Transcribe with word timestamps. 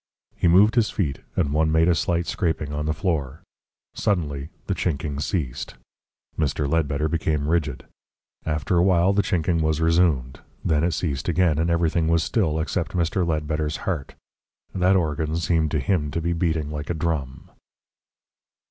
He 0.35 0.47
moved 0.47 0.73
his 0.73 0.89
feet, 0.89 1.19
and 1.35 1.53
one 1.53 1.71
made 1.71 1.87
a 1.87 1.93
slight 1.93 2.25
scraping 2.25 2.73
on 2.73 2.87
the 2.87 2.93
floor. 2.95 3.41
Suddenly 3.93 4.49
the 4.65 4.73
chinking 4.73 5.19
ceased. 5.19 5.75
Mr. 6.39 6.67
Ledbetter 6.67 7.07
became 7.07 7.47
rigid. 7.47 7.85
After 8.43 8.77
a 8.77 8.81
while 8.83 9.13
the 9.13 9.21
chinking 9.21 9.61
was 9.61 9.79
resumed. 9.79 10.39
Then 10.65 10.83
it 10.83 10.93
ceased 10.93 11.29
again, 11.29 11.59
and 11.59 11.69
everything 11.69 12.07
was 12.07 12.23
still, 12.23 12.59
except 12.59 12.93
Mr. 12.93 13.27
Ledbetter's 13.27 13.77
heart 13.85 14.15
that 14.73 14.95
organ 14.95 15.35
seemed 15.35 15.69
to 15.69 15.79
him 15.79 16.09
to 16.09 16.19
be 16.19 16.33
beating 16.33 16.71
like 16.71 16.89
a 16.89 16.95
drum. 16.95 17.51